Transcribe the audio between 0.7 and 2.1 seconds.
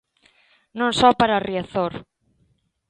Non só para Riazor.